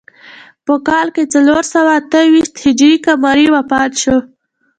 په 0.65 0.73
کال 0.87 1.07
څلور 1.33 1.63
سوه 1.73 1.91
اته 1.99 2.19
ویشت 2.33 2.53
هجري 2.63 2.95
قمري 3.05 3.47
وفات 3.55 3.91
شو. 4.01 4.17